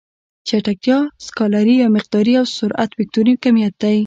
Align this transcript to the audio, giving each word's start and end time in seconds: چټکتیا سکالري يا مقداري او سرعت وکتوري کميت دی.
چټکتیا 0.47 0.97
سکالري 1.25 1.75
يا 1.83 1.87
مقداري 1.97 2.33
او 2.41 2.45
سرعت 2.57 2.91
وکتوري 2.99 3.33
کميت 3.43 3.73
دی. 3.81 3.97